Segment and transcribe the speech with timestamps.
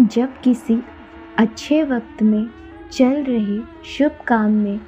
[0.00, 0.82] जब किसी
[1.38, 2.46] अच्छे वक्त में
[2.92, 4.80] चल रहे शुभ काम में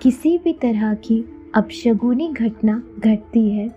[0.00, 3.68] किसी भी तरह की अपशगुनी घटना घटती है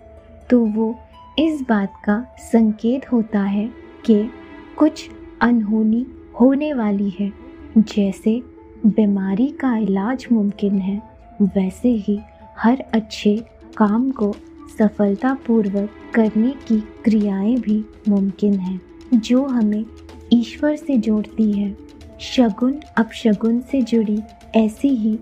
[0.50, 0.98] तो वो
[1.38, 3.70] इस बात का संकेत होता है
[4.04, 4.30] कि
[4.78, 5.10] कुछ
[5.40, 6.06] अनहोनी
[6.40, 7.32] होने वाली है।
[7.78, 8.42] जैसे
[8.86, 11.02] बीमारी का इलाज मुमकिन है,
[11.42, 12.18] वैसे ही
[12.58, 13.36] हर अच्छे
[13.76, 14.32] काम को
[14.78, 18.80] सफलतापूर्वक करने की क्रियाएँ भी मुमकिन हैं,
[19.14, 19.84] जो हमें
[20.36, 21.76] ईश्वर से जोड़ती है।
[22.20, 24.18] शगुन अपशगुन से जुड़ी,
[24.56, 25.12] ऐसी ही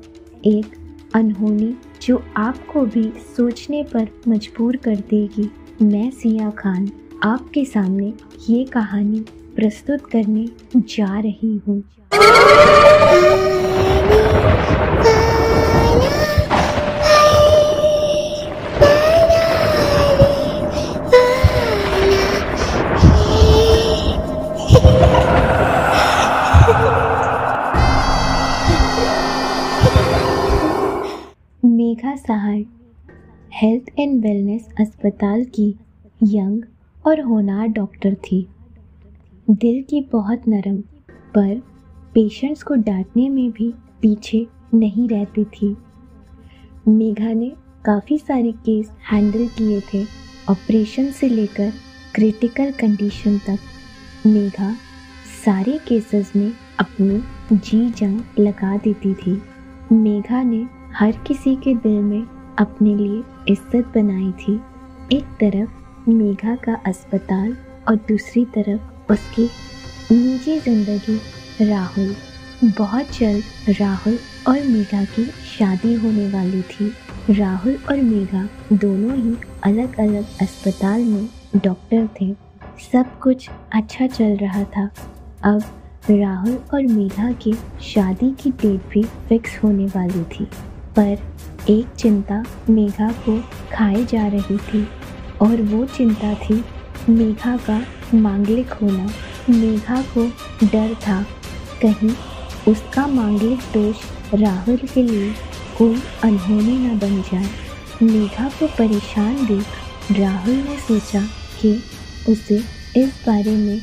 [0.47, 0.67] एक
[1.15, 3.03] अनहोनी जो आपको भी
[3.37, 5.51] सोचने पर मजबूर कर देगी।
[5.83, 6.91] मैं सिया खान,
[7.25, 8.13] आपके सामने
[8.49, 9.21] ये कहानी
[9.57, 11.83] प्रस्तुत करने जा रही हूँ।
[34.25, 35.75] वेलनेस अस्पताल की
[36.23, 36.63] यंग
[37.07, 38.47] और होनार डॉक्टर थी।
[39.51, 40.77] दिल की बहुत नरम,
[41.35, 41.63] पर
[42.15, 45.77] पेशेंट्स को डांटने में भी पीछे नहीं रहती थी।
[46.89, 47.53] मेघा ने
[47.85, 50.05] काफ़ी सारे केस हैंडल किए थे
[50.51, 51.73] ऑपरेशन से लेकर
[52.15, 53.59] क्रिटिकल कंडीशन तक।
[54.27, 54.73] मेघा
[55.45, 57.23] सारे केसेस में अपनी
[57.57, 59.43] जी जान लगा देती थी।
[59.93, 62.23] मेघा ने हर किसी के दिल में
[62.59, 64.55] अपने लिए इज़्ज़त बनाई थी।
[65.13, 67.57] एक तरफ़ मेघा का अस्पताल
[67.89, 69.49] और दूसरी तरफ़ उसकी
[70.13, 71.19] निजी ज़िंदगी,
[71.63, 72.15] राहुल।
[72.79, 76.93] बहुत जल्द राहुल और मेघा की शादी होने वाली थी।
[77.31, 82.33] राहुल और मेघा दोनों ही अलग अलग अस्पताल में डॉक्टर थे।
[82.83, 84.89] सब कुछ अच्छा चल रहा था।
[85.45, 85.63] अब
[86.11, 87.53] राहुल और मेघा की
[87.85, 90.45] शादी की डेट भी फिक्स होने वाली थी।
[90.99, 91.17] पर
[91.71, 93.41] एक चिंता मेघा को
[93.73, 94.89] खाए जा रही थी
[95.43, 96.65] और वो चिंता थी
[97.09, 99.07] मेघा का मांगलिक होना।
[99.51, 100.27] मेघा को
[100.67, 101.23] डर था।
[101.83, 102.15] कहीं
[102.69, 103.97] उसका मांगलिक दोष
[104.35, 105.33] राहुल के लिए
[105.79, 107.49] कोई अनहोनी न बन जाए।
[108.03, 109.67] मेघा को परेशान देख
[110.19, 111.23] राहुल ने सोचा
[111.61, 111.83] कि
[112.29, 112.63] उसे
[112.97, 113.81] इस बारे में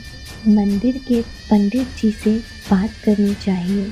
[0.48, 2.38] मंदिर के पंडित जी से
[2.72, 3.92] बात करनी चाहिए।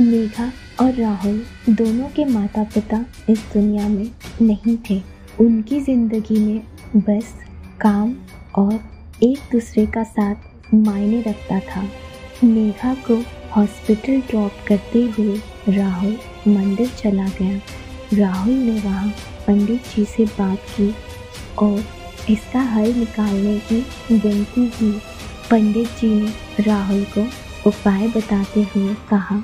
[0.00, 4.10] मेघा और राहुल दोनों के माता पिता इस दुनिया में
[4.42, 5.00] नहीं थे।
[5.40, 7.34] उनकी ज़िंदगी में बस
[7.80, 8.14] काम
[8.54, 8.72] और
[9.22, 11.82] एक दूसरे का साथ मायने रखता था।
[12.44, 13.16] मेघा को
[13.50, 15.36] हॉस्पिटल ड्रॉप करते हुए
[15.68, 16.16] राहुल
[16.48, 17.60] मंदिर चला गया।
[18.14, 19.08] राहुल ने वहाँ
[19.46, 20.94] पंडित जी से बात की
[21.58, 21.82] और
[22.30, 23.80] इसका हल निकालने की
[24.12, 24.90] विनती की।
[25.50, 27.26] पंडित जी ने राहुल को
[27.68, 29.38] उपाय बताते हुए कहा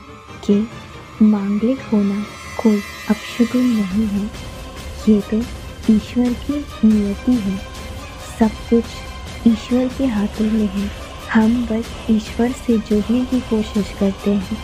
[0.45, 0.67] कि
[1.23, 2.25] मांगलिक होना
[2.63, 4.31] कोई अपशुगुन नहीं है।
[5.09, 5.39] ये तो
[5.93, 7.57] ईश्वर की नियति है।
[8.39, 8.85] सब कुछ
[9.47, 10.91] ईश्वर के हाथों में है।
[11.33, 14.59] हम बस ईश्वर से जुड़ने की कोशिश करते हैं।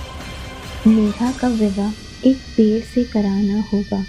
[0.86, 1.92] मेघा का विवाह
[2.28, 4.04] एक पेड़ से कराना होगा।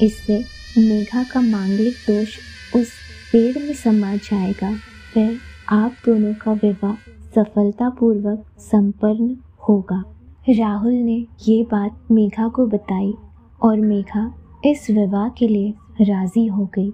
[0.00, 0.44] इससे
[0.78, 2.28] मेघा का मांगलिक दोष
[2.76, 2.88] उस
[3.32, 4.76] पेड़ में समा जाएगा।
[5.14, 6.94] फिर आप दोनों का विवाह
[7.34, 9.36] सफलतापूर्वक संपन्न
[9.68, 11.14] होगा। राहुल ने
[11.48, 13.12] ये बात मेघा को बताई
[13.60, 14.22] और मेघा
[14.64, 16.90] इस विवाह के लिए राज़ी हो गई,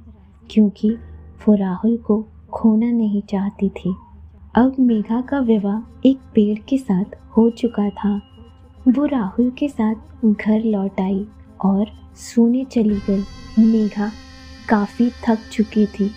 [0.51, 0.91] क्योंकि
[1.43, 2.21] वो राहुल को
[2.53, 3.95] खोना नहीं चाहती थी।
[4.55, 8.21] अब मेघा का विवाह एक पेड़ के साथ हो चुका था।
[8.89, 11.27] वो राहुल के साथ घर लौट आई
[11.65, 11.87] और
[12.25, 13.25] सोने चली गई।
[13.63, 14.11] मेघा
[14.69, 16.11] काफ़ी थक चुकी थी,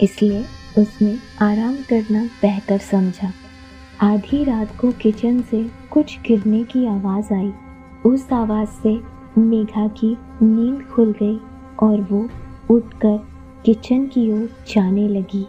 [0.00, 0.44] इसलिए
[0.78, 3.32] उसने आराम करना बेहतर समझा।
[4.02, 7.52] आधी रात को किचन से कुछ गिरने की आवाज़ आई।
[8.06, 9.00] उस आवाज़ से
[9.40, 10.08] मेघा की
[10.42, 11.38] नींद खुल गई
[11.82, 12.28] और वो
[12.74, 13.16] उठकर
[13.64, 15.46] किचन की ओर जाने लगी।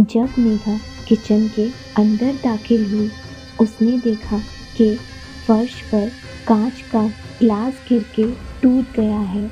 [0.00, 0.78] जब मेघा
[1.08, 1.68] किचन के
[1.98, 3.08] अंदर दाखिल हुई,
[3.60, 4.38] उसने देखा
[4.76, 4.94] कि
[5.46, 6.10] फर्श पर
[6.48, 7.08] कांच का
[7.40, 8.30] ग्लास गिर के
[8.62, 9.50] टूट गया है।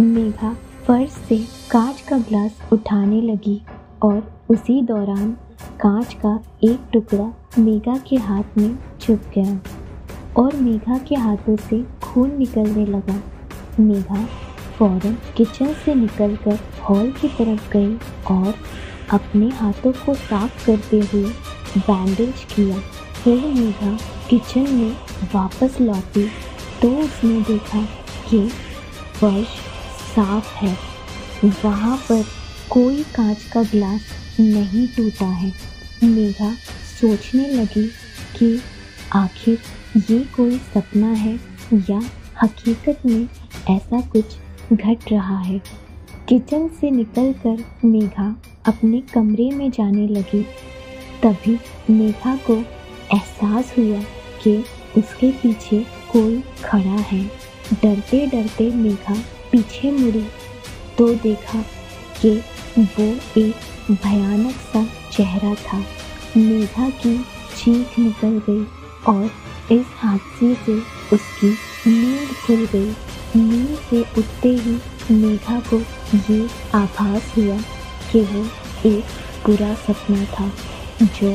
[0.00, 0.54] मेघा
[0.86, 1.38] फर्श से
[1.70, 3.60] कांच का ग्लास उठाने लगी
[4.02, 5.32] और उसी दौरान
[5.80, 8.78] कांच का एक टुकड़ा मेघा के हाथ में
[9.10, 9.60] छुप गया
[10.36, 13.22] और मेघा के हाथों से खून निकलने लगा।
[13.80, 14.24] मेघा
[14.78, 17.96] फ़ौरन किचन से निकलकर हॉल की तरफ़ गई
[18.30, 18.54] और
[19.12, 21.30] अपने हाथों को साफ़ करते हुए
[21.78, 22.78] बैंडेज किया।
[23.14, 23.96] फिर मेघा,
[24.30, 24.96] किचन में
[25.34, 26.26] वापस लौटी
[26.82, 27.82] तो उसने देखा
[28.30, 28.46] कि
[29.20, 29.58] फर्श
[30.14, 30.76] साफ़ है।
[31.64, 32.24] वहाँ पर
[32.70, 34.00] कोई कांच का ग्लास
[34.40, 35.52] नहीं टूटा है।
[36.04, 36.54] मेघा
[37.00, 37.86] सोचने लगी
[38.36, 38.60] कि
[39.12, 39.58] आखिर
[40.10, 41.34] ये कोई सपना है
[41.90, 42.00] या
[42.42, 43.28] हकीकत में
[43.70, 44.24] ऐसा कुछ
[44.72, 45.60] घट रहा है?
[46.28, 50.42] किचन से निकलकर मेघा अपने कमरे में जाने लगी।
[51.22, 51.58] तभी
[51.90, 52.56] मेघा को
[53.14, 54.00] एहसास हुआ
[54.42, 54.64] कि
[54.96, 57.24] उसके पीछे कोई खड़ा है।
[57.82, 59.14] डरते डरते मेघा
[59.52, 60.26] पीछे मुड़ी
[60.98, 61.62] तो देखा
[62.22, 62.30] कि
[62.78, 63.04] वो
[63.40, 63.54] एक
[63.90, 65.78] भयानक सा चेहरा था।
[66.36, 67.18] मेघा की
[67.56, 69.30] चीख निकल गई। और
[69.72, 70.78] इस हादसे से
[71.16, 71.50] उसकी
[71.86, 72.90] नींद खुल गई।
[73.36, 74.78] नींद से उठते ही
[75.10, 75.78] मेघा को
[76.32, 77.58] ये आभास हुआ
[78.12, 78.44] कि वो
[78.86, 79.04] एक
[79.46, 80.52] बुरा सपना था,
[81.02, 81.34] जो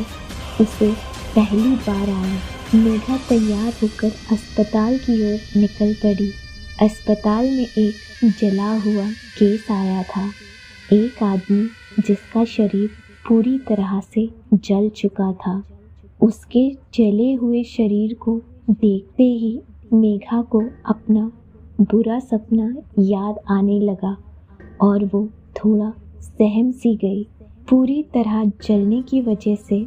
[0.63, 0.91] उसे
[1.35, 2.39] पहली बार आया।
[2.75, 6.31] मेघा तैयार होकर अस्पताल की ओर निकल पड़ी।
[6.81, 10.31] अस्पताल में एक जला हुआ केस आया था।
[10.93, 11.67] एक आदमी
[11.99, 12.89] जिसका शरीर
[13.27, 15.63] पूरी तरह से जल चुका था।
[16.21, 19.59] उसके जले हुए शरीर को देखते ही
[19.93, 21.31] मेघा को अपना
[21.81, 24.17] बुरा सपना याद आने लगा
[24.81, 25.27] और वो
[25.57, 27.23] थोड़ा सहम सी गई।
[27.69, 29.85] पूरी तरह जलने की वजह से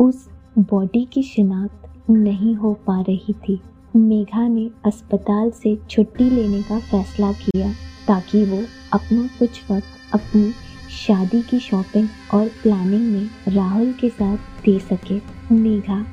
[0.00, 0.28] उस
[0.58, 3.60] बॉडी की शिनाख्त नहीं हो पा रही थी।
[3.96, 7.72] मेघा ने अस्पताल से छुट्टी लेने का फैसला किया
[8.08, 8.62] ताकि वो
[8.92, 10.50] अपना कुछ वक्त अपनी
[10.90, 15.20] शादी की शॉपिंग और प्लानिंग में राहुल के साथ दे सके।
[15.54, 16.04] मेघा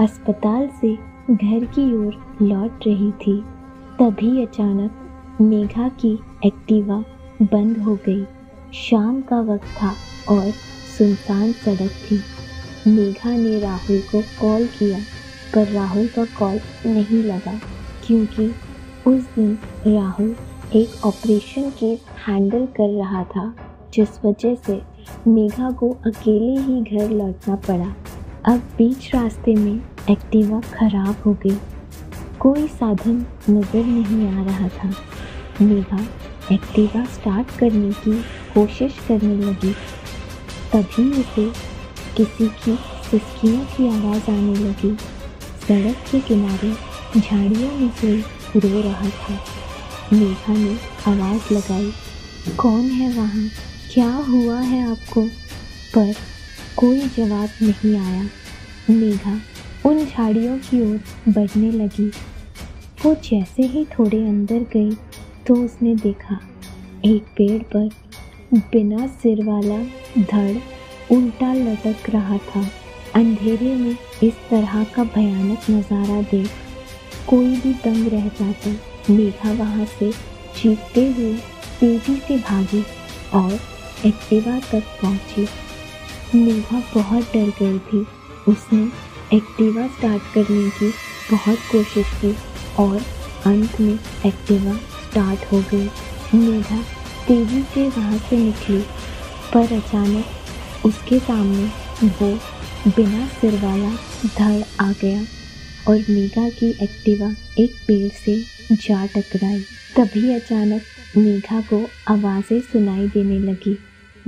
[0.00, 0.94] अस्पताल से
[1.30, 3.40] घर की ओर लौट रही थी।
[4.00, 6.12] तभी अचानक मेघा की
[6.46, 7.04] एक्टिवा
[7.42, 8.24] बंद हो गई।
[8.74, 9.94] शाम का वक्त था
[10.28, 10.50] और
[10.98, 12.20] सुनसान सड़क थी।
[12.86, 14.98] मेघा ने राहुल को कॉल किया,
[15.54, 17.60] पर राहुल का कॉल नहीं लगा,
[18.06, 18.46] क्योंकि
[19.06, 20.36] उस दिन राहुल
[20.74, 23.54] एक ऑपरेशन केस हैंडल कर रहा था।
[23.94, 24.80] जिस वजह से
[25.26, 27.94] मेघा को अकेले ही घर लौटना पड़ा।
[28.44, 29.80] अब बीच रास्ते में
[30.10, 31.56] एक्टिवा खराब हो गई।
[32.40, 34.88] कोई साधन नज़र नहीं आ रहा था।
[35.60, 36.00] मेघा
[36.52, 38.20] एक्टिवा स्टार्ट करने की
[38.54, 39.72] कोशिश करने लगी।
[40.72, 41.48] तभी उसे
[42.16, 42.76] किसी की
[43.10, 44.94] सिस्कियों की आवाज़ आने लगी।
[45.66, 46.72] सड़क के किनारे
[47.20, 48.20] झाड़ियों में कोई
[48.56, 49.38] रो रहा था।
[50.12, 50.74] मेघा ने
[51.06, 51.92] आवाज़ लगाई,
[52.56, 53.48] कौन है वहाँ?
[53.94, 55.20] क्या हुआ है आपको?
[55.94, 56.12] पर
[56.76, 58.22] कोई जवाब नहीं आया।
[58.90, 59.34] मेघा
[59.86, 62.06] उन झाड़ियों की ओर बढ़ने लगी।
[63.04, 64.90] वो जैसे ही थोड़े अंदर गई
[65.46, 66.38] तो उसने देखा,
[67.04, 67.88] एक पेड़ पर
[68.54, 69.78] बिना सिर वाला
[70.20, 72.62] धड़ उल्टा लटक रहा था।
[73.14, 76.50] अंधेरे में इस तरह का भयानक नज़ारा देख
[77.28, 78.74] कोई भी दंग रह जाता।
[79.10, 80.10] मेघा वहाँ से
[80.56, 81.32] चीखते हुए
[81.80, 82.82] तेज़ी से भागी
[83.34, 83.58] और
[84.06, 85.46] एक्टिवा तक पहुँची।
[86.34, 88.06] मेघा बहुत डर गई थी।
[88.48, 88.82] उसने
[89.36, 90.88] एक्टिवा स्टार्ट करने की
[91.30, 92.34] बहुत कोशिश की
[92.78, 92.96] और
[93.46, 95.88] अंत में एक्टिवा स्टार्ट हो गई।
[96.34, 96.80] मेघा
[97.28, 98.80] तेज़ी से वहाँ से निकली,
[99.54, 101.64] पर अचानक उसके सामने
[102.04, 102.32] वो
[102.86, 103.90] बिना सिर वाला
[104.26, 105.24] धड़ आ गया
[105.88, 108.36] और मेघा की एक्टिवा एक पेड़ से
[108.72, 109.60] जा टकराई।
[109.96, 113.78] तभी अचानक मेघा को आवाज़ें सुनाई देने लगी।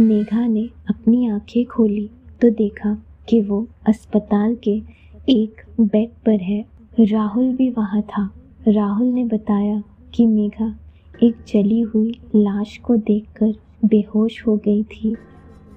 [0.00, 2.10] मेघा ने अपनी आँखें खोली
[2.40, 2.98] तो देखा
[3.28, 4.82] कि वो अस्पताल के
[5.28, 6.64] एक बेड पर है।
[7.00, 8.34] राहुल भी वहाँ था।
[8.68, 9.82] राहुल ने बताया
[10.14, 10.76] कि मेघा
[11.22, 13.54] एक जली हुई लाश को देखकर
[13.84, 15.16] बेहोश हो गई थी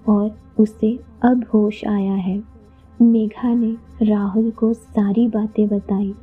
[0.09, 2.43] और उसे अब होश आया है।
[3.01, 6.13] मेघा ने राहुल को सारी बातें बताई।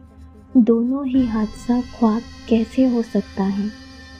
[0.56, 3.70] दोनों ही हादसा ख्वाब कैसे हो सकता है?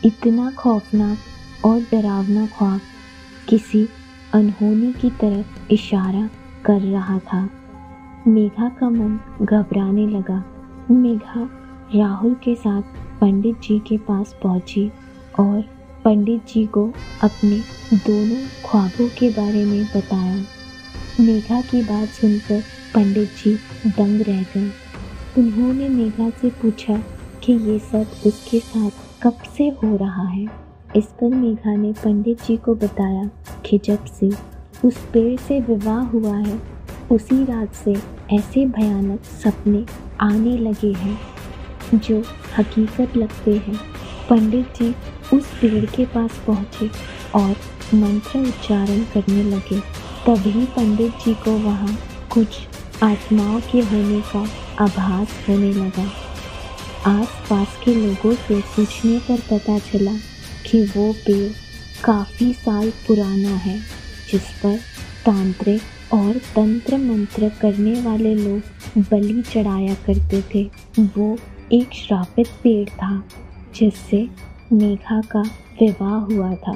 [0.05, 1.19] इतना खौफनाक
[1.65, 2.81] और डरावना ख्वाब।
[3.49, 3.89] किसी
[4.35, 6.31] अनहोनी की तरफ़ इशारा
[6.65, 7.51] कर रहा था।
[8.27, 10.45] मेघा का मन घबराने लगा।
[10.91, 11.51] मेघा
[11.95, 12.83] राहुल के साथ
[13.21, 14.93] पंडित जी के पास पहुँची
[15.41, 15.61] और
[16.05, 17.59] पंडित जी को अपने
[17.95, 20.37] दोनों ख्वाबों के बारे में बताया।
[21.21, 22.61] मेघा की बात सुनकर
[22.95, 23.55] पंडित जी
[23.87, 24.71] दंग रह गए।
[25.39, 26.97] उन्होंने मेघा से पूछा
[27.43, 28.91] कि ये सब उसके साथ
[29.23, 30.66] कब से हो रहा है?
[30.95, 33.25] इस पर मेघा ने पंडित जी को बताया
[33.67, 34.31] कि जब से
[34.85, 36.61] उस पेड़ से विवाह हुआ है,
[37.11, 37.95] उसी रात से
[38.33, 39.85] ऐसे भयानक सपने
[40.21, 41.19] आने लगे हैं,
[41.95, 42.23] जो
[42.59, 43.77] हकीकत लगते हैं।
[44.31, 44.95] पंडित जी
[45.37, 46.91] उस पेड़ के पास पहुँचे
[47.35, 47.51] और
[47.95, 49.81] मंत्र उच्चारण करने लगे।
[50.27, 51.97] तभी पंडित जी को वहाँ
[52.33, 52.59] कुछ
[53.03, 54.47] आत्माओं के होने का
[54.85, 56.09] आभास होने लगा।
[57.07, 60.36] आस पास के लोगों से पूछने पर पता चला
[60.67, 61.53] कि वो पेड़
[62.05, 63.79] काफ़ी साल पुराना है,
[64.31, 64.77] जिस पर
[65.27, 65.83] तांत्रिक
[66.15, 68.63] और तंत्र मंत्र करने वाले लोग
[69.11, 71.39] बलि चढ़ाया करते थे। वो
[71.73, 73.25] एक श्रापित पेड़ था,
[73.77, 74.29] जिससे
[74.73, 75.43] मेघा का
[75.83, 76.73] विवाह हुआ था।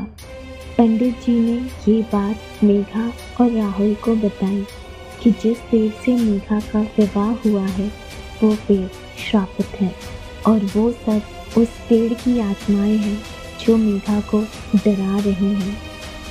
[0.78, 4.66] पंडित जी ने ये बात मेघा और राहुल को बताई
[5.22, 7.92] कि जिस पेड़ से मेघा का विवाह हुआ है,
[8.42, 8.88] वो पेड़
[9.30, 9.94] श्रापित है
[10.46, 11.22] और वो सब
[11.58, 14.40] उस पेड़ की आत्माएँ हैं। जो मेघा को
[14.76, 15.78] डरा रही हैं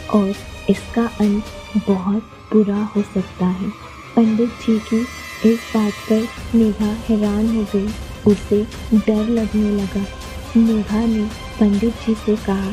[0.09, 0.29] और
[0.69, 1.43] इसका अंत
[1.88, 3.69] बहुत बुरा हो सकता है।
[4.15, 5.05] पंडित जी की
[5.50, 7.88] इस बात पर मेघा हैरान हो गई।
[8.27, 10.05] उसे डर लगने लगा।
[10.57, 11.24] मेघा ने
[11.59, 12.71] पंडित जी से कहा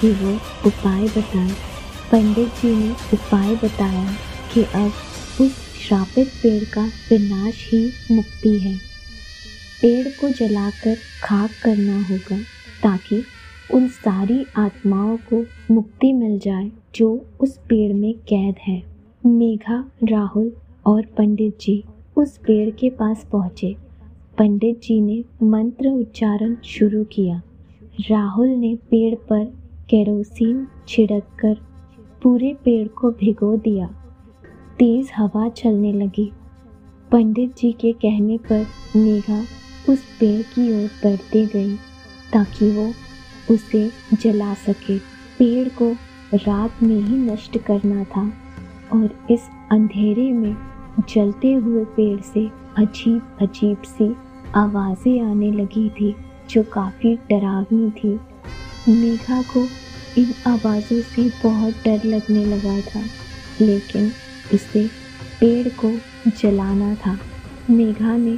[0.00, 0.34] कि वो
[0.66, 1.50] उपाय बताए।
[2.12, 4.16] पंडित जी ने उपाय बताया
[4.54, 4.92] कि अब
[5.40, 5.52] उस
[5.88, 8.76] श्रापित पेड़ का विनाश ही मुक्ति है।
[9.82, 12.38] पेड़ को जलाकर खाक करना होगा
[12.82, 13.24] ताकि
[13.74, 15.44] उन सारी आत्माओं को
[15.74, 18.82] मुक्ति मिल जाए जो उस पेड़ में कैद है।
[19.26, 20.52] मेघा, राहुल
[20.86, 21.84] और पंडित जी
[22.16, 23.76] उस पेड़ के पास पहुँचे।
[24.38, 27.42] पंडित जी ने मंत्र उच्चारण शुरू किया।
[28.10, 29.44] राहुल ने पेड़ पर
[29.90, 31.56] केरोसिन छिड़क कर
[32.22, 33.86] पूरे पेड़ को भिगो दिया।
[34.78, 36.30] तेज हवा चलने लगी।
[37.12, 39.40] पंडित जी के कहने पर मेघा
[39.88, 41.74] उस पेड़ की ओर बढ़ती गई
[42.32, 42.86] ताकि वो
[43.50, 44.98] उसे जला सके।
[45.38, 45.90] पेड़ को
[46.34, 48.22] रात में ही नष्ट करना था
[48.92, 50.56] और इस अंधेरे में
[51.08, 52.46] जलते हुए पेड़ से
[52.78, 54.14] अजीब अजीब सी
[54.54, 56.14] आवाज़ें आने लगी थी,
[56.50, 58.18] जो काफ़ी डरावनी थी।
[58.88, 59.66] मेघा को
[60.20, 63.02] इन आवाज़ों से बहुत डर लगने लगा था,
[63.60, 64.10] लेकिन
[64.54, 64.86] उसे
[65.40, 65.92] पेड़ को
[66.30, 67.18] जलाना था।
[67.70, 68.36] मेघा ने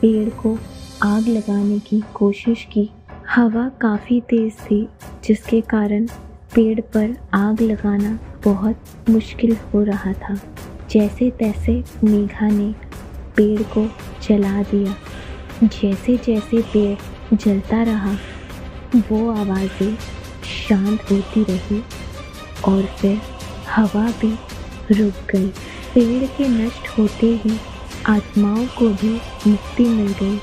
[0.00, 0.58] पेड़ को
[1.02, 2.90] आग लगाने की कोशिश की।
[3.38, 4.88] हवा काफ़ी तेज़ थी,
[5.24, 6.06] जिसके कारण
[6.54, 8.76] पेड़ पर आग लगाना बहुत
[9.08, 10.34] मुश्किल हो रहा था।
[10.90, 12.74] जैसे तैसे मेघा ने
[13.36, 13.84] पेड़ को
[14.28, 14.94] जला दिया।
[15.64, 18.12] जैसे जैसे पेड़ जलता रहा,
[19.10, 19.96] वो आवाज़ें
[20.68, 21.82] शांत होती रही
[22.68, 23.20] और फिर
[23.70, 24.32] हवा भी
[24.94, 25.48] रुक गई।
[25.94, 27.58] पेड़ के नष्ट होते ही
[28.06, 29.14] आत्माओं को भी
[29.46, 30.40] मुक्ति मिल गई।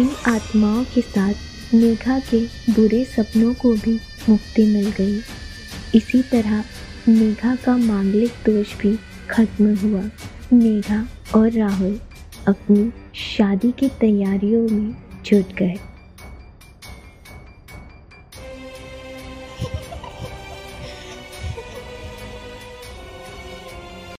[0.00, 1.34] इन आत्माओं के साथ
[1.74, 5.20] मेघा के बुरे सपनों को भी मुक्ति मिल गई।
[5.94, 6.64] इसी तरह
[7.08, 8.98] मेघा का मांगलिक दोष भी
[9.30, 10.02] खत्म हुआ।
[10.52, 12.00] मेघा और राहुल
[12.48, 15.74] अपनी शादी की तैयारियों में जुट गए।